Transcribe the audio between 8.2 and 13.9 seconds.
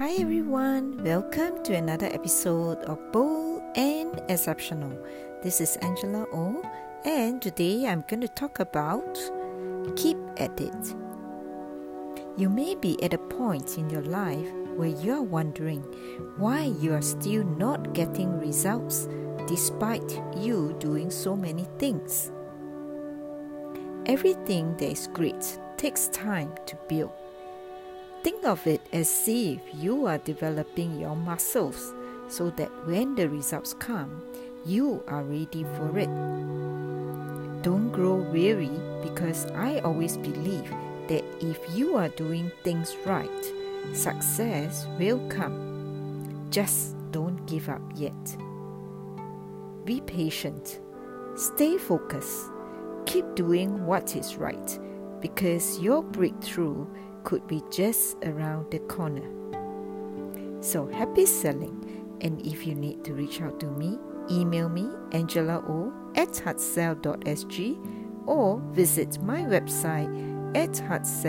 to talk about keep at it. You may be at a point in